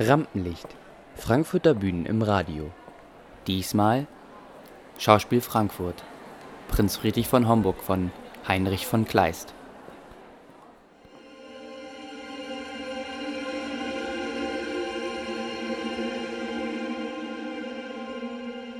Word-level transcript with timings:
Rampenlicht. 0.00 0.66
Frankfurter 1.14 1.72
Bühnen 1.72 2.04
im 2.04 2.20
Radio. 2.20 2.72
Diesmal 3.46 4.08
Schauspiel 4.98 5.40
Frankfurt. 5.40 6.02
Prinz 6.66 6.96
Friedrich 6.96 7.28
von 7.28 7.46
Homburg 7.46 7.80
von 7.80 8.10
Heinrich 8.48 8.88
von 8.88 9.04
Kleist. 9.04 9.54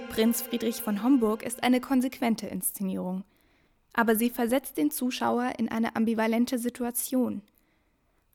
Prinz 0.09 0.43
Friedrich 0.43 0.83
von 0.83 1.05
Homburg 1.05 1.45
ist 1.45 1.63
eine 1.63 1.81
konsequente 1.81 2.49
Inszenierung. 2.49 3.23
Aber 3.93 4.17
sie 4.17 4.31
versetzt 4.31 4.79
den 4.79 4.91
Zuschauer 4.91 5.53
in 5.59 5.69
eine 5.69 5.95
ambivalente 5.95 6.59
Situation. 6.59 7.43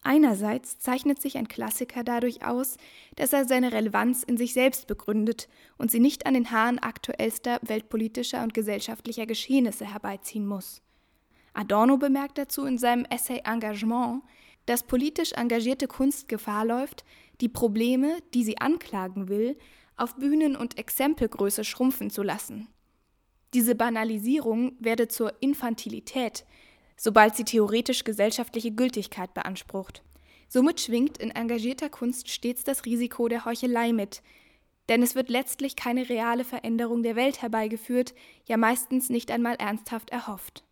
Einerseits 0.01 0.79
zeichnet 0.79 1.21
sich 1.21 1.37
ein 1.37 1.49
Klassiker 1.49 2.03
dadurch 2.03 2.45
aus, 2.45 2.77
dass 3.15 3.33
er 3.33 3.45
seine 3.45 3.73
Relevanz 3.73 4.23
in 4.23 4.37
sich 4.37 4.53
selbst 4.53 4.87
begründet 4.87 5.49
und 5.77 5.91
sie 5.91 5.99
nicht 5.99 6.25
an 6.25 6.35
den 6.35 6.51
Haaren 6.51 6.79
aktuellster 6.79 7.59
weltpolitischer 7.63 8.41
und 8.41 8.53
gesellschaftlicher 8.53 9.25
Geschehnisse 9.25 9.91
herbeiziehen 9.91 10.47
muss. 10.47 10.81
Adorno 11.53 11.97
bemerkt 11.97 12.37
dazu 12.37 12.65
in 12.65 12.77
seinem 12.77 13.05
Essay 13.05 13.41
Engagement, 13.43 14.23
dass 14.65 14.83
politisch 14.83 15.33
engagierte 15.33 15.87
Kunst 15.87 16.29
Gefahr 16.29 16.63
läuft, 16.63 17.03
die 17.41 17.49
Probleme, 17.49 18.19
die 18.33 18.43
sie 18.43 18.59
anklagen 18.59 19.27
will, 19.27 19.57
auf 19.97 20.15
Bühnen 20.15 20.55
und 20.55 20.77
Exempelgröße 20.77 21.65
schrumpfen 21.65 22.09
zu 22.09 22.23
lassen. 22.23 22.67
Diese 23.53 23.75
Banalisierung 23.75 24.73
werde 24.79 25.07
zur 25.07 25.33
Infantilität, 25.41 26.45
sobald 26.99 27.35
sie 27.35 27.45
theoretisch 27.45 28.03
gesellschaftliche 28.03 28.71
Gültigkeit 28.71 29.33
beansprucht. 29.33 30.03
Somit 30.49 30.81
schwingt 30.81 31.17
in 31.17 31.31
engagierter 31.31 31.89
Kunst 31.89 32.29
stets 32.29 32.63
das 32.63 32.85
Risiko 32.85 33.27
der 33.29 33.45
Heuchelei 33.45 33.93
mit, 33.93 34.21
denn 34.89 35.01
es 35.01 35.15
wird 35.15 35.29
letztlich 35.29 35.75
keine 35.75 36.09
reale 36.09 36.43
Veränderung 36.43 37.01
der 37.03 37.15
Welt 37.15 37.41
herbeigeführt, 37.41 38.13
ja 38.45 38.57
meistens 38.57 39.09
nicht 39.09 39.31
einmal 39.31 39.55
ernsthaft 39.55 40.09
erhofft. 40.09 40.63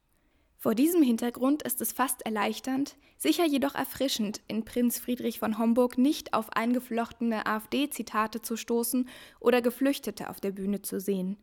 Vor 0.58 0.76
diesem 0.76 1.04
Hintergrund 1.04 1.62
ist 1.62 1.80
es 1.82 1.94
fast 1.94 2.24
erleichternd, 2.26 2.98
sicher 3.18 3.46
jedoch 3.46 3.76
erfrischend, 3.76 4.42
in 4.48 4.66
Prinz 4.66 5.00
Friedrich 5.00 5.40
von 5.40 5.60
Homburg 5.60 5.98
nicht 5.98 6.34
auf 6.34 6.50
eingeflochtene 6.52 7.46
AfD-Zitate 7.46 8.42
zu 8.42 8.58
stoßen 8.58 9.08
oder 9.40 9.62
Geflüchtete 9.62 10.30
auf 10.30 10.42
der 10.42 10.52
Bühne 10.52 10.82
zu 10.82 11.00
sehen. 11.00 11.38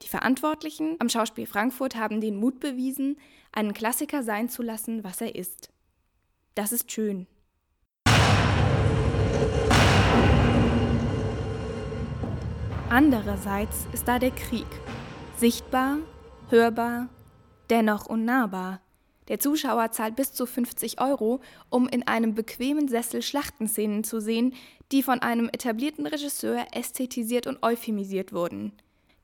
Die 0.00 0.08
Verantwortlichen 0.08 0.96
am 0.98 1.08
Schauspiel 1.08 1.46
Frankfurt 1.46 1.96
haben 1.96 2.20
den 2.20 2.36
Mut 2.36 2.60
bewiesen, 2.60 3.18
einen 3.52 3.74
Klassiker 3.74 4.22
sein 4.22 4.48
zu 4.48 4.62
lassen, 4.62 5.04
was 5.04 5.20
er 5.20 5.34
ist. 5.34 5.70
Das 6.54 6.72
ist 6.72 6.90
schön. 6.90 7.26
Andererseits 12.88 13.86
ist 13.92 14.06
da 14.06 14.18
der 14.18 14.32
Krieg. 14.32 14.66
Sichtbar, 15.36 15.98
hörbar, 16.50 17.08
dennoch 17.70 18.04
unnahbar. 18.04 18.82
Der 19.28 19.38
Zuschauer 19.38 19.92
zahlt 19.92 20.14
bis 20.14 20.34
zu 20.34 20.44
50 20.44 21.00
Euro, 21.00 21.40
um 21.70 21.88
in 21.88 22.06
einem 22.06 22.34
bequemen 22.34 22.88
Sessel 22.88 23.22
Schlachtenszenen 23.22 24.04
zu 24.04 24.20
sehen, 24.20 24.52
die 24.90 25.02
von 25.02 25.20
einem 25.20 25.48
etablierten 25.48 26.06
Regisseur 26.06 26.66
ästhetisiert 26.72 27.46
und 27.46 27.62
euphemisiert 27.62 28.34
wurden. 28.34 28.72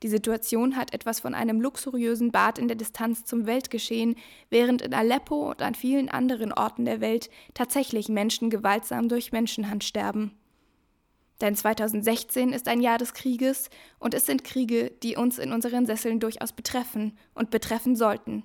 Die 0.01 0.07
Situation 0.07 0.77
hat 0.77 0.93
etwas 0.93 1.19
von 1.19 1.33
einem 1.33 1.59
luxuriösen 1.59 2.31
Bad 2.31 2.57
in 2.57 2.67
der 2.67 2.77
Distanz 2.77 3.25
zum 3.25 3.45
Weltgeschehen, 3.45 4.15
während 4.49 4.81
in 4.81 4.93
Aleppo 4.93 5.49
und 5.49 5.61
an 5.61 5.75
vielen 5.75 6.09
anderen 6.09 6.53
Orten 6.53 6.85
der 6.85 7.01
Welt 7.01 7.29
tatsächlich 7.53 8.07
Menschen 8.07 8.49
gewaltsam 8.49 9.09
durch 9.09 9.31
Menschenhand 9.31 9.83
sterben. 9.83 10.37
Denn 11.41 11.55
2016 11.55 12.51
ist 12.53 12.67
ein 12.67 12.81
Jahr 12.81 12.97
des 12.97 13.13
Krieges 13.13 13.69
und 13.97 14.13
es 14.13 14.25
sind 14.25 14.43
Kriege, 14.43 14.91
die 15.03 15.15
uns 15.15 15.37
in 15.37 15.53
unseren 15.53 15.85
Sesseln 15.85 16.19
durchaus 16.19 16.53
betreffen 16.53 17.17
und 17.33 17.49
betreffen 17.49 17.95
sollten. 17.95 18.43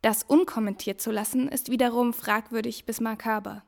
Das 0.00 0.22
unkommentiert 0.22 1.00
zu 1.00 1.10
lassen, 1.10 1.48
ist 1.48 1.70
wiederum 1.70 2.12
fragwürdig 2.12 2.84
bis 2.84 3.00
makaber. 3.00 3.64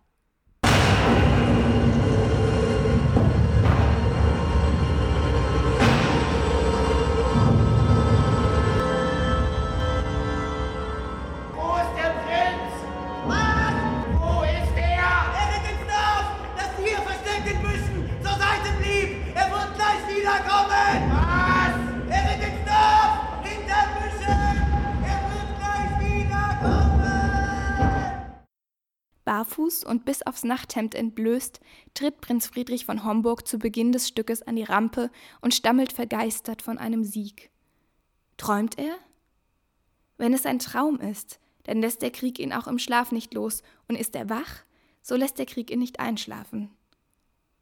Barfuß 29.37 29.85
und 29.85 30.07
bis 30.07 30.23
aufs 30.23 30.45
Nachthemd 30.45 30.95
entblößt, 30.95 31.61
tritt 31.93 32.23
Prinz 32.23 32.47
Friedrich 32.47 32.87
von 32.87 33.05
Homburg 33.05 33.47
zu 33.47 33.59
Beginn 33.59 33.93
des 33.93 34.09
Stückes 34.09 34.41
an 34.41 34.57
die 34.57 34.63
Rampe 34.63 35.11
und 35.43 35.53
stammelt 35.53 35.93
vergeistert 35.93 36.63
von 36.63 36.79
einem 36.79 37.05
Sieg. 37.05 37.51
Träumt 38.39 38.79
er? 38.79 38.97
Wenn 40.17 40.33
es 40.33 40.47
ein 40.47 40.59
Traum 40.59 41.01
ist, 41.01 41.39
dann 41.65 41.83
lässt 41.83 42.01
der 42.01 42.13
Krieg 42.13 42.39
ihn 42.39 42.55
auch 42.55 42.67
im 42.67 42.79
Schlaf 42.79 43.13
nicht 43.13 43.35
los, 43.35 43.63
und 43.89 43.97
ist 43.97 44.17
er 44.17 44.31
wach, 44.31 44.65
so 45.03 45.17
lässt 45.17 45.39
der 45.39 45.45
Krieg 45.45 45.71
ihn 45.71 45.81
nicht 45.81 46.01
einschlafen. 46.01 46.71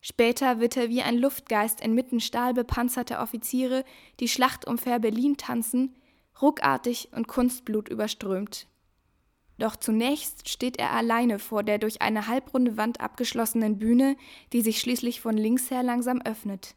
Später 0.00 0.60
wird 0.60 0.76
er 0.76 0.90
wie 0.90 1.02
ein 1.02 1.18
Luftgeist 1.18 1.80
inmitten 1.80 2.20
stahlbepanzerter 2.20 3.20
Offiziere, 3.20 3.84
die 4.20 4.28
Schlacht 4.28 4.64
um 4.64 4.78
Fair 4.78 5.00
Berlin 5.00 5.36
tanzen, 5.38 5.96
ruckartig 6.40 7.08
und 7.10 7.26
Kunstblut 7.26 7.88
überströmt. 7.88 8.68
Doch 9.58 9.76
zunächst 9.76 10.48
steht 10.48 10.78
er 10.78 10.92
alleine 10.92 11.38
vor 11.38 11.62
der 11.62 11.78
durch 11.78 12.02
eine 12.02 12.26
halbrunde 12.26 12.76
Wand 12.76 13.00
abgeschlossenen 13.00 13.78
Bühne, 13.78 14.16
die 14.52 14.62
sich 14.62 14.80
schließlich 14.80 15.20
von 15.20 15.36
links 15.36 15.70
her 15.70 15.82
langsam 15.82 16.20
öffnet. 16.22 16.74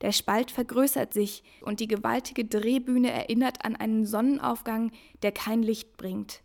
Der 0.00 0.12
Spalt 0.12 0.50
vergrößert 0.50 1.12
sich 1.12 1.42
und 1.62 1.80
die 1.80 1.88
gewaltige 1.88 2.44
Drehbühne 2.44 3.10
erinnert 3.10 3.64
an 3.64 3.76
einen 3.76 4.06
Sonnenaufgang, 4.06 4.90
der 5.22 5.32
kein 5.32 5.62
Licht 5.62 5.96
bringt. 5.96 6.42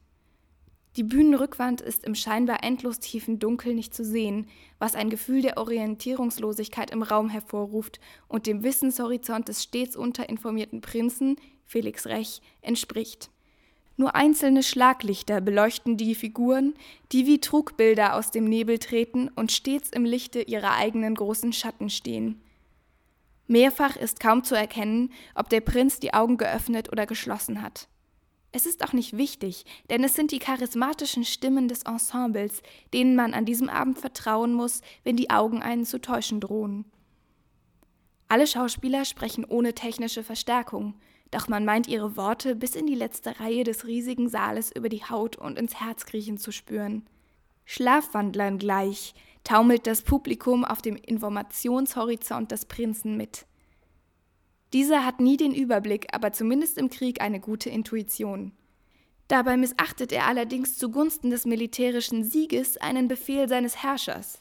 Die 0.95 1.03
Bühnenrückwand 1.03 1.81
ist 1.81 2.03
im 2.03 2.15
scheinbar 2.15 2.63
endlos 2.63 2.99
tiefen 2.99 3.39
Dunkel 3.39 3.73
nicht 3.73 3.93
zu 3.93 4.03
sehen, 4.03 4.47
was 4.79 4.95
ein 4.95 5.09
Gefühl 5.09 5.41
der 5.41 5.57
Orientierungslosigkeit 5.57 6.91
im 6.91 7.03
Raum 7.03 7.29
hervorruft 7.29 7.99
und 8.27 8.47
dem 8.47 8.63
Wissenshorizont 8.63 9.47
des 9.47 9.63
stets 9.63 9.95
unterinformierten 9.95 10.81
Prinzen, 10.81 11.37
Felix 11.65 12.07
Rech, 12.07 12.41
entspricht. 12.61 13.29
Nur 13.99 14.15
einzelne 14.15 14.63
Schlaglichter 14.63 15.41
beleuchten 15.41 15.97
die 15.97 16.15
Figuren, 16.15 16.73
die 17.11 17.27
wie 17.27 17.41
Trugbilder 17.41 18.15
aus 18.15 18.31
dem 18.31 18.45
Nebel 18.45 18.79
treten 18.79 19.27
und 19.27 19.51
stets 19.51 19.89
im 19.89 20.05
Lichte 20.05 20.41
ihrer 20.41 20.75
eigenen 20.75 21.15
großen 21.15 21.51
Schatten 21.51 21.89
stehen. 21.89 22.41
Mehrfach 23.47 23.97
ist 23.97 24.21
kaum 24.21 24.45
zu 24.45 24.55
erkennen, 24.55 25.11
ob 25.35 25.49
der 25.49 25.59
Prinz 25.59 25.99
die 25.99 26.13
Augen 26.13 26.37
geöffnet 26.37 26.89
oder 26.93 27.05
geschlossen 27.05 27.61
hat. 27.61 27.89
Es 28.53 28.65
ist 28.65 28.85
auch 28.85 28.93
nicht 28.93 29.17
wichtig, 29.17 29.65
denn 29.89 30.01
es 30.05 30.15
sind 30.15 30.31
die 30.31 30.39
charismatischen 30.39 31.25
Stimmen 31.25 31.67
des 31.67 31.83
Ensembles, 31.83 32.63
denen 32.93 33.17
man 33.17 33.33
an 33.33 33.43
diesem 33.43 33.67
Abend 33.67 33.99
vertrauen 33.99 34.53
muss, 34.53 34.79
wenn 35.03 35.17
die 35.17 35.29
Augen 35.29 35.61
einen 35.61 35.83
zu 35.83 35.99
täuschen 35.99 36.39
drohen. 36.39 36.85
Alle 38.29 38.45
Schauspieler 38.45 39.05
sprechen 39.05 39.43
ohne 39.43 39.73
technische 39.73 40.23
Verstärkung, 40.23 40.93
doch 41.31 41.47
man 41.47 41.65
meint 41.65 41.87
ihre 41.87 42.15
Worte 42.15 42.55
bis 42.55 42.75
in 42.75 42.85
die 42.85 42.95
letzte 42.95 43.39
Reihe 43.39 43.63
des 43.63 43.85
riesigen 43.85 44.29
Saales 44.29 44.71
über 44.71 44.87
die 44.87 45.03
Haut 45.03 45.35
und 45.35 45.57
ins 45.57 45.81
Herz 45.81 46.05
kriechen 46.05 46.37
zu 46.37 46.51
spüren. 46.51 47.07
Schlafwandlern 47.65 48.59
gleich 48.59 49.15
taumelt 49.43 49.87
das 49.87 50.03
Publikum 50.03 50.63
auf 50.63 50.81
dem 50.81 50.95
Informationshorizont 50.95 52.51
des 52.51 52.65
Prinzen 52.65 53.17
mit. 53.17 53.47
Dieser 54.73 55.05
hat 55.05 55.19
nie 55.19 55.37
den 55.37 55.53
Überblick, 55.53 56.07
aber 56.13 56.31
zumindest 56.31 56.77
im 56.77 56.89
Krieg 56.89 57.21
eine 57.21 57.39
gute 57.39 57.71
Intuition. 57.71 58.51
Dabei 59.27 59.57
missachtet 59.57 60.11
er 60.11 60.27
allerdings 60.27 60.77
zugunsten 60.77 61.31
des 61.31 61.45
militärischen 61.45 62.23
Sieges 62.23 62.77
einen 62.77 63.07
Befehl 63.07 63.49
seines 63.49 63.81
Herrschers. 63.81 64.39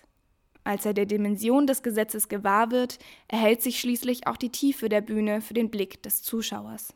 Als 0.69 0.85
er 0.85 0.93
der 0.93 1.07
Dimension 1.07 1.67
des 1.67 1.83
Gesetzes 1.83 2.29
gewahr 2.29 2.71
wird, 2.71 2.99
erhält 3.27 3.63
sich 3.63 3.81
schließlich 3.81 4.27
auch 4.27 4.37
die 4.37 4.51
Tiefe 4.51 4.91
der 4.91 5.01
Bühne 5.01 5.41
für 5.41 5.55
den 5.55 5.71
Blick 5.71 6.03
des 6.03 6.23
Zuschauers. 6.23 6.93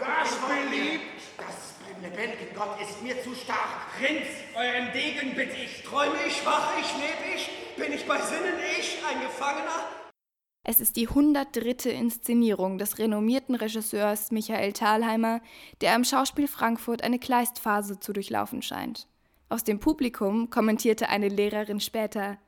Was 0.00 0.36
beliebt? 0.40 1.04
Das 1.38 1.76
lebendige 2.02 2.52
Gott 2.56 2.76
ist 2.82 3.00
mir 3.04 3.22
zu 3.22 3.36
stark. 3.36 3.92
Prinz, 3.96 4.26
euren 4.56 4.92
Degen 4.92 5.36
bitte 5.36 5.54
ich. 5.64 5.84
Träume 5.84 6.16
ich, 6.26 6.44
wach 6.44 6.72
ich, 6.80 6.92
lebe 6.94 7.36
ich? 7.36 7.50
Bin 7.76 7.92
ich 7.92 8.04
bei 8.04 8.20
Sinnen 8.20 8.58
ich, 8.76 8.98
ein 9.08 9.20
Gefangener? 9.20 9.86
Es 10.64 10.80
ist 10.80 10.96
die 10.96 11.06
103. 11.06 11.88
Inszenierung 11.90 12.78
des 12.78 12.98
renommierten 12.98 13.54
Regisseurs 13.54 14.32
Michael 14.32 14.72
Thalheimer, 14.72 15.40
der 15.82 15.94
am 15.94 16.02
Schauspiel 16.02 16.48
Frankfurt 16.48 17.04
eine 17.04 17.20
Kleistphase 17.20 18.00
zu 18.00 18.12
durchlaufen 18.12 18.60
scheint. 18.60 19.06
Aus 19.48 19.62
dem 19.62 19.78
Publikum 19.78 20.50
kommentierte 20.50 21.08
eine 21.08 21.28
Lehrerin 21.28 21.78
später: 21.78 22.38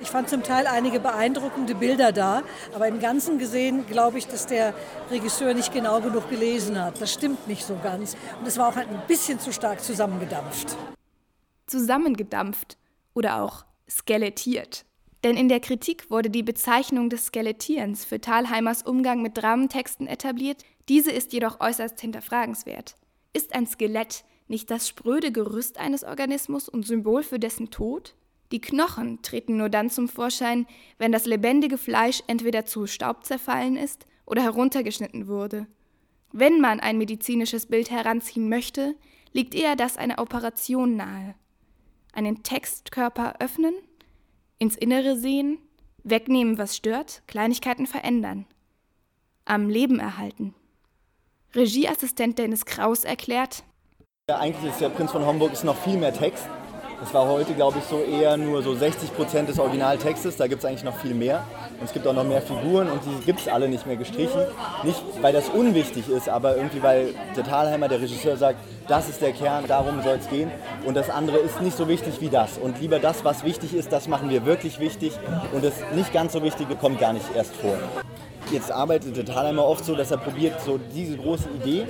Ich 0.00 0.08
fand 0.08 0.28
zum 0.28 0.42
Teil 0.42 0.66
einige 0.66 0.98
beeindruckende 0.98 1.76
Bilder 1.76 2.10
da, 2.10 2.42
aber 2.74 2.88
im 2.88 2.98
Ganzen 2.98 3.38
gesehen 3.38 3.86
glaube 3.86 4.18
ich, 4.18 4.26
dass 4.26 4.46
der 4.46 4.74
Regisseur 5.08 5.54
nicht 5.54 5.72
genau 5.72 6.00
genug 6.00 6.28
gelesen 6.28 6.82
hat. 6.82 7.00
Das 7.00 7.12
stimmt 7.12 7.46
nicht 7.46 7.64
so 7.64 7.78
ganz. 7.80 8.16
Und 8.40 8.46
es 8.48 8.58
war 8.58 8.68
auch 8.68 8.76
ein 8.76 9.02
bisschen 9.06 9.38
zu 9.38 9.52
stark 9.52 9.80
zusammengedampft. 9.80 10.76
Zusammengedampft 11.68 12.76
oder 13.14 13.40
auch 13.40 13.64
skelettiert. 13.88 14.84
Denn 15.22 15.36
in 15.36 15.48
der 15.48 15.60
Kritik 15.60 16.10
wurde 16.10 16.28
die 16.28 16.42
Bezeichnung 16.42 17.08
des 17.08 17.26
Skelettierens 17.26 18.04
für 18.04 18.20
Thalheimers 18.20 18.82
Umgang 18.82 19.22
mit 19.22 19.38
Dramentexten 19.38 20.08
etabliert, 20.08 20.64
diese 20.88 21.12
ist 21.12 21.32
jedoch 21.32 21.60
äußerst 21.60 22.00
hinterfragenswert. 22.00 22.96
Ist 23.32 23.54
ein 23.54 23.66
Skelett 23.66 24.24
nicht 24.48 24.70
das 24.70 24.88
spröde 24.88 25.30
Gerüst 25.30 25.78
eines 25.78 26.02
Organismus 26.02 26.68
und 26.68 26.84
Symbol 26.84 27.22
für 27.22 27.38
dessen 27.38 27.70
Tod? 27.70 28.14
Die 28.54 28.60
Knochen 28.60 29.20
treten 29.20 29.56
nur 29.56 29.68
dann 29.68 29.90
zum 29.90 30.08
Vorschein, 30.08 30.68
wenn 30.96 31.10
das 31.10 31.26
lebendige 31.26 31.76
Fleisch 31.76 32.22
entweder 32.28 32.64
zu 32.64 32.86
Staub 32.86 33.24
zerfallen 33.24 33.76
ist 33.76 34.06
oder 34.26 34.44
heruntergeschnitten 34.44 35.26
wurde. 35.26 35.66
Wenn 36.30 36.60
man 36.60 36.78
ein 36.78 36.96
medizinisches 36.96 37.66
Bild 37.66 37.90
heranziehen 37.90 38.48
möchte, 38.48 38.94
liegt 39.32 39.56
eher 39.56 39.74
das 39.74 39.96
eine 39.96 40.18
Operation 40.18 40.94
nahe. 40.94 41.34
Einen 42.12 42.44
Textkörper 42.44 43.40
öffnen, 43.40 43.74
ins 44.58 44.76
Innere 44.76 45.18
sehen, 45.18 45.58
wegnehmen, 46.04 46.56
was 46.56 46.76
stört, 46.76 47.24
Kleinigkeiten 47.26 47.88
verändern. 47.88 48.46
Am 49.46 49.68
Leben 49.68 49.98
erhalten. 49.98 50.54
Regieassistent 51.56 52.38
Dennis 52.38 52.66
Kraus 52.66 53.02
erklärt, 53.02 53.64
ja, 54.30 54.38
eigentlich 54.38 54.70
ist 54.70 54.80
der 54.80 54.90
Prinz 54.90 55.10
von 55.10 55.26
Homburg 55.26 55.52
ist 55.52 55.64
noch 55.64 55.76
viel 55.76 55.98
mehr 55.98 56.14
Text. 56.14 56.48
Das 57.00 57.12
war 57.12 57.26
heute, 57.26 57.54
glaube 57.54 57.78
ich, 57.78 57.84
so 57.84 58.02
eher 58.02 58.36
nur 58.36 58.62
so 58.62 58.74
60 58.74 59.14
Prozent 59.14 59.48
des 59.48 59.58
Originaltextes. 59.58 60.36
Da 60.36 60.46
gibt 60.46 60.62
es 60.62 60.64
eigentlich 60.64 60.84
noch 60.84 60.96
viel 60.96 61.14
mehr. 61.14 61.44
Und 61.78 61.84
es 61.84 61.92
gibt 61.92 62.06
auch 62.06 62.12
noch 62.12 62.24
mehr 62.24 62.40
Figuren 62.40 62.88
und 62.88 63.00
die 63.04 63.24
gibt 63.24 63.40
es 63.40 63.48
alle 63.48 63.68
nicht 63.68 63.86
mehr 63.86 63.96
gestrichen. 63.96 64.40
Nicht, 64.84 65.02
weil 65.20 65.32
das 65.32 65.48
unwichtig 65.48 66.08
ist, 66.08 66.28
aber 66.28 66.56
irgendwie, 66.56 66.82
weil 66.82 67.14
der 67.36 67.44
Thalheimer, 67.44 67.88
der 67.88 68.00
Regisseur, 68.00 68.36
sagt, 68.36 68.58
das 68.88 69.08
ist 69.08 69.20
der 69.20 69.32
Kern, 69.32 69.64
darum 69.66 70.02
soll 70.02 70.18
es 70.20 70.28
gehen. 70.28 70.50
Und 70.84 70.94
das 70.94 71.10
andere 71.10 71.38
ist 71.38 71.60
nicht 71.60 71.76
so 71.76 71.88
wichtig 71.88 72.20
wie 72.20 72.28
das. 72.28 72.58
Und 72.58 72.80
lieber 72.80 72.98
das, 72.98 73.24
was 73.24 73.44
wichtig 73.44 73.74
ist, 73.74 73.92
das 73.92 74.08
machen 74.08 74.30
wir 74.30 74.46
wirklich 74.46 74.78
wichtig. 74.78 75.12
Und 75.52 75.64
das 75.64 75.74
nicht 75.94 76.12
ganz 76.12 76.32
so 76.32 76.42
Wichtige 76.42 76.76
kommt 76.76 77.00
gar 77.00 77.12
nicht 77.12 77.26
erst 77.34 77.54
vor. 77.56 77.76
Jetzt 78.52 78.70
arbeitet 78.70 79.16
der 79.16 79.24
Thalheimer 79.24 79.64
oft 79.64 79.84
so, 79.84 79.94
dass 79.94 80.10
er 80.10 80.18
probiert, 80.18 80.60
so 80.60 80.78
diese 80.94 81.16
große 81.16 81.48
Idee 81.62 81.86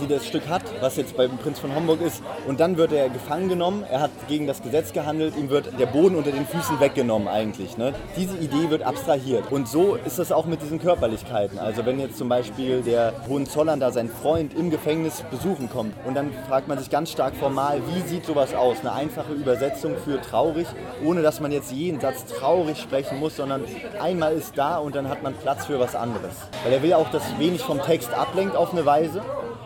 die 0.00 0.06
das 0.06 0.26
Stück 0.26 0.48
hat, 0.48 0.62
was 0.80 0.96
jetzt 0.96 1.16
beim 1.16 1.36
Prinz 1.38 1.58
von 1.58 1.74
Homburg 1.74 2.00
ist. 2.00 2.22
Und 2.46 2.60
dann 2.60 2.76
wird 2.76 2.92
er 2.92 3.08
gefangen 3.08 3.48
genommen, 3.48 3.84
er 3.90 4.00
hat 4.00 4.10
gegen 4.28 4.46
das 4.46 4.62
Gesetz 4.62 4.92
gehandelt, 4.92 5.36
ihm 5.36 5.50
wird 5.50 5.78
der 5.78 5.86
Boden 5.86 6.16
unter 6.16 6.32
den 6.32 6.46
Füßen 6.46 6.80
weggenommen 6.80 7.28
eigentlich. 7.28 7.76
Ne? 7.76 7.94
Diese 8.16 8.36
Idee 8.36 8.70
wird 8.70 8.82
abstrahiert. 8.82 9.50
Und 9.50 9.68
so 9.68 9.96
ist 9.96 10.18
das 10.18 10.32
auch 10.32 10.46
mit 10.46 10.62
diesen 10.62 10.80
Körperlichkeiten. 10.80 11.58
Also 11.58 11.84
wenn 11.86 11.98
jetzt 12.00 12.18
zum 12.18 12.28
Beispiel 12.28 12.82
der 12.82 13.12
Hohenzollern 13.28 13.80
da 13.80 13.90
seinen 13.90 14.10
Freund 14.10 14.54
im 14.54 14.70
Gefängnis 14.70 15.22
besuchen 15.30 15.68
kommt 15.70 15.94
und 16.06 16.14
dann 16.14 16.32
fragt 16.48 16.68
man 16.68 16.78
sich 16.78 16.90
ganz 16.90 17.10
stark 17.10 17.34
formal, 17.36 17.80
wie 17.94 18.08
sieht 18.08 18.24
sowas 18.24 18.54
aus? 18.54 18.78
Eine 18.80 18.92
einfache 18.92 19.32
Übersetzung 19.32 19.96
für 20.04 20.20
traurig, 20.20 20.66
ohne 21.04 21.22
dass 21.22 21.40
man 21.40 21.52
jetzt 21.52 21.72
jeden 21.72 22.00
Satz 22.00 22.24
traurig 22.26 22.78
sprechen 22.78 23.18
muss, 23.18 23.36
sondern 23.36 23.64
einmal 24.00 24.34
ist 24.34 24.56
da 24.56 24.78
und 24.78 24.94
dann 24.94 25.08
hat 25.08 25.22
man 25.22 25.34
Platz 25.34 25.66
für 25.66 25.78
was 25.80 25.94
anderes. 25.94 26.34
Weil 26.64 26.72
er 26.72 26.82
will 26.82 26.94
auch, 26.94 27.10
dass 27.10 27.22
wenig 27.38 27.62
vom 27.62 27.80
Text 27.82 28.12
ablenkt 28.12 28.56
auf 28.56 28.72
eine 28.72 28.84
Weise 28.86 29.22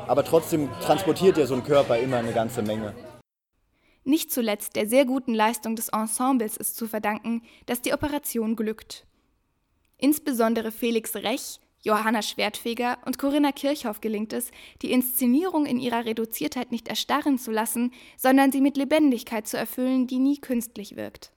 aber 0.08 0.24
trotzdem 0.24 0.68
transportiert 0.82 1.36
ja 1.36 1.46
so 1.46 1.54
ein 1.54 1.64
Körper 1.64 1.98
immer 1.98 2.18
eine 2.18 2.32
ganze 2.32 2.62
Menge. 2.62 2.94
Nicht 4.04 4.32
zuletzt 4.32 4.74
der 4.76 4.88
sehr 4.88 5.04
guten 5.04 5.32
Leistung 5.32 5.76
des 5.76 5.88
Ensembles 5.88 6.56
ist 6.56 6.76
zu 6.76 6.88
verdanken, 6.88 7.42
dass 7.66 7.82
die 7.82 7.92
Operation 7.92 8.56
glückt. 8.56 9.06
Insbesondere 9.96 10.72
Felix 10.72 11.14
Rech, 11.14 11.60
Johanna 11.82 12.22
Schwertfeger 12.22 12.98
und 13.06 13.18
Corinna 13.18 13.52
Kirchhoff 13.52 14.00
gelingt 14.00 14.32
es, 14.32 14.50
die 14.82 14.92
Inszenierung 14.92 15.66
in 15.66 15.78
ihrer 15.78 16.04
Reduziertheit 16.04 16.72
nicht 16.72 16.88
erstarren 16.88 17.38
zu 17.38 17.50
lassen, 17.50 17.92
sondern 18.16 18.52
sie 18.52 18.60
mit 18.60 18.76
Lebendigkeit 18.76 19.46
zu 19.46 19.56
erfüllen, 19.56 20.06
die 20.06 20.18
nie 20.18 20.38
künstlich 20.38 20.96
wirkt. 20.96 21.32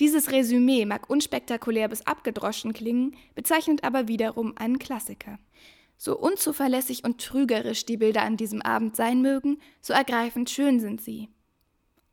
Dieses 0.00 0.30
Resümee 0.30 0.84
mag 0.84 1.10
unspektakulär 1.10 1.88
bis 1.88 2.06
abgedroschen 2.06 2.72
klingen, 2.72 3.16
bezeichnet 3.34 3.82
aber 3.82 4.08
wiederum 4.08 4.52
einen 4.56 4.78
Klassiker. 4.78 5.38
So 5.98 6.16
unzuverlässig 6.16 7.04
und 7.04 7.20
trügerisch 7.20 7.84
die 7.84 7.96
Bilder 7.96 8.22
an 8.22 8.36
diesem 8.36 8.62
Abend 8.62 8.96
sein 8.96 9.20
mögen, 9.20 9.58
so 9.80 9.92
ergreifend 9.92 10.48
schön 10.48 10.80
sind 10.80 11.02
sie. 11.02 11.28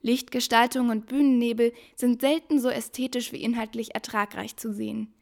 Lichtgestaltung 0.01 0.89
und 0.89 1.05
Bühnennebel 1.05 1.71
sind 1.95 2.21
selten 2.21 2.59
so 2.59 2.69
ästhetisch 2.69 3.31
wie 3.31 3.41
inhaltlich 3.41 3.95
ertragreich 3.95 4.57
zu 4.57 4.73
sehen. 4.73 5.13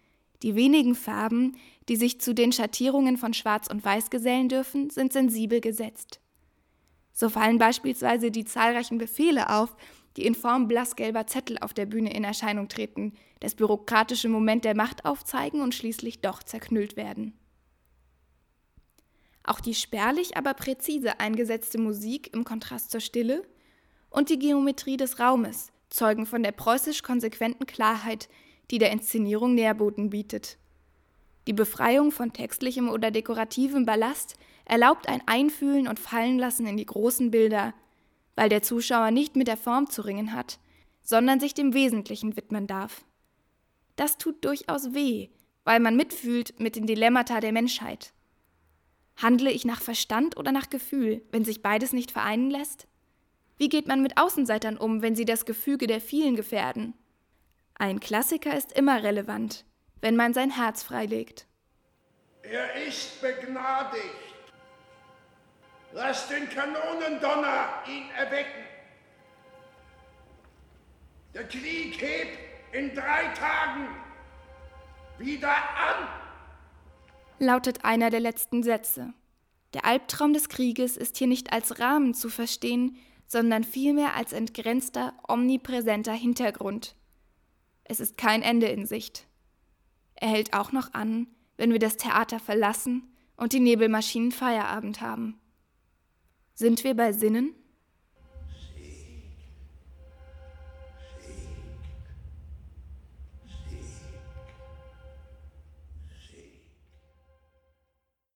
Die 0.41 0.55
wenigen 0.55 0.95
Farben, 0.95 1.57
die 1.87 1.95
sich 1.95 2.19
zu 2.19 2.33
den 2.33 2.51
Schattierungen 2.51 3.17
von 3.17 3.33
Schwarz 3.33 3.67
und 3.67 3.83
Weiß 3.83 4.09
gesellen 4.09 4.49
dürfen, 4.49 4.89
sind 4.89 5.13
sensibel 5.13 5.61
gesetzt. 5.61 6.19
So 7.13 7.29
fallen 7.29 7.59
beispielsweise 7.59 8.31
die 8.31 8.43
zahlreichen 8.43 8.97
Befehle 8.97 9.49
auf, 9.49 9.75
die 10.17 10.25
in 10.25 10.35
Form 10.35 10.67
blassgelber 10.67 11.27
Zettel 11.27 11.57
auf 11.59 11.73
der 11.73 11.85
Bühne 11.85 12.13
in 12.13 12.23
Erscheinung 12.23 12.67
treten, 12.67 13.13
das 13.39 13.55
bürokratische 13.55 14.29
Moment 14.29 14.65
der 14.65 14.75
Macht 14.75 15.05
aufzeigen 15.05 15.61
und 15.61 15.75
schließlich 15.75 16.21
doch 16.21 16.43
zerknüllt 16.43 16.97
werden. 16.97 17.33
Auch 19.43 19.59
die 19.59 19.75
spärlich, 19.75 20.37
aber 20.37 20.53
präzise 20.53 21.19
eingesetzte 21.19 21.77
Musik 21.77 22.33
im 22.33 22.43
Kontrast 22.43 22.91
zur 22.91 23.01
Stille 23.01 23.43
und 24.09 24.29
die 24.29 24.39
Geometrie 24.39 24.97
des 24.97 25.19
Raumes 25.19 25.71
zeugen 25.89 26.25
von 26.25 26.43
der 26.43 26.51
preußisch 26.51 27.03
konsequenten 27.03 27.65
Klarheit, 27.65 28.29
die 28.71 28.77
der 28.77 28.91
Inszenierung 28.91 29.53
Nährboden 29.53 30.09
bietet. 30.09 30.57
Die 31.45 31.53
Befreiung 31.53 32.11
von 32.11 32.31
textlichem 32.31 32.89
oder 32.89 33.11
dekorativem 33.11 33.85
Ballast 33.85 34.35
erlaubt 34.65 35.09
ein 35.09 35.21
Einfühlen 35.25 35.87
und 35.87 35.99
Fallenlassen 35.99 36.65
in 36.65 36.77
die 36.77 36.85
großen 36.85 37.31
Bilder, 37.31 37.73
weil 38.35 38.49
der 38.49 38.61
Zuschauer 38.61 39.11
nicht 39.11 39.35
mit 39.35 39.47
der 39.47 39.57
Form 39.57 39.89
zu 39.89 40.03
ringen 40.03 40.33
hat, 40.33 40.59
sondern 41.01 41.39
sich 41.39 41.53
dem 41.53 41.73
Wesentlichen 41.73 42.37
widmen 42.37 42.65
darf. 42.65 43.03
Das 43.97 44.17
tut 44.17 44.43
durchaus 44.45 44.93
weh, 44.93 45.29
weil 45.65 45.79
man 45.79 45.97
mitfühlt 45.97 46.59
mit 46.59 46.75
den 46.75 46.87
Dilemmata 46.87 47.41
der 47.41 47.51
Menschheit. 47.51 48.12
Handle 49.15 49.51
ich 49.51 49.65
nach 49.65 49.81
Verstand 49.81 50.37
oder 50.37 50.51
nach 50.51 50.69
Gefühl, 50.69 51.21
wenn 51.31 51.45
sich 51.45 51.61
beides 51.61 51.93
nicht 51.93 52.11
vereinen 52.11 52.49
lässt? 52.49 52.87
Wie 53.57 53.69
geht 53.69 53.87
man 53.87 54.01
mit 54.01 54.17
Außenseitern 54.17 54.77
um, 54.77 55.01
wenn 55.01 55.15
sie 55.15 55.25
das 55.25 55.45
Gefüge 55.45 55.87
der 55.87 56.01
vielen 56.01 56.35
gefährden? 56.35 56.95
Ein 57.75 57.99
Klassiker 57.99 58.55
ist 58.57 58.71
immer 58.73 59.03
relevant, 59.03 59.65
wenn 60.01 60.15
man 60.15 60.33
sein 60.33 60.51
Herz 60.51 60.83
freilegt. 60.83 61.47
Er 62.41 62.85
ist 62.85 63.21
begnadigt. 63.21 64.03
Lass 65.93 66.27
den 66.27 66.49
Kanonendonner 66.49 67.83
ihn 67.87 68.09
erwecken. 68.17 68.63
Der 71.33 71.47
Krieg 71.47 72.01
hebt 72.01 72.37
in 72.73 72.93
drei 72.95 73.27
Tagen 73.33 73.87
wieder 75.17 75.49
an 75.49 76.22
lautet 77.43 77.85
einer 77.85 78.09
der 78.09 78.19
letzten 78.19 78.63
Sätze. 78.63 79.13
Der 79.73 79.85
Albtraum 79.85 80.33
des 80.33 80.49
Krieges 80.49 80.97
ist 80.97 81.17
hier 81.17 81.27
nicht 81.27 81.51
als 81.51 81.79
Rahmen 81.79 82.13
zu 82.13 82.29
verstehen, 82.29 82.97
sondern 83.27 83.63
vielmehr 83.63 84.15
als 84.15 84.33
entgrenzter, 84.33 85.13
omnipräsenter 85.27 86.13
Hintergrund. 86.13 86.95
Es 87.83 87.99
ist 87.99 88.17
kein 88.17 88.41
Ende 88.41 88.67
in 88.67 88.85
Sicht. 88.85 89.27
Er 90.15 90.29
hält 90.29 90.53
auch 90.53 90.71
noch 90.71 90.93
an, 90.93 91.27
wenn 91.57 91.71
wir 91.71 91.79
das 91.79 91.97
Theater 91.97 92.39
verlassen 92.39 93.13
und 93.35 93.53
die 93.53 93.59
Nebelmaschinen 93.59 94.31
Feierabend 94.31 95.01
haben. 95.01 95.39
Sind 96.53 96.83
wir 96.83 96.93
bei 96.95 97.11
Sinnen? 97.11 97.55